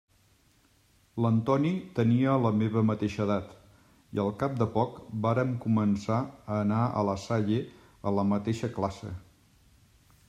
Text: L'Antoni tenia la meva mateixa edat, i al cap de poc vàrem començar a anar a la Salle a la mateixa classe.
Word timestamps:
L'Antoni 1.25 1.73
tenia 1.99 2.37
la 2.45 2.51
meva 2.61 2.83
mateixa 2.91 3.21
edat, 3.27 3.53
i 4.19 4.23
al 4.25 4.33
cap 4.41 4.57
de 4.63 4.69
poc 4.79 4.97
vàrem 5.27 5.53
començar 5.67 6.19
a 6.25 6.59
anar 6.65 6.83
a 7.03 7.07
la 7.11 7.17
Salle 7.27 7.63
a 8.13 8.17
la 8.21 8.27
mateixa 8.33 8.75
classe. 8.81 9.15